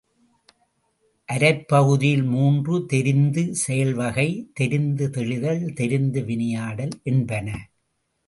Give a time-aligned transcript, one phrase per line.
[1.29, 4.27] அரைப்பகுதியில் மூன்று தெரிந்து செயல்வகை,
[4.53, 7.47] தெரிந்து தெளிதல், தெரிந்து வினையாடல்—என்பன.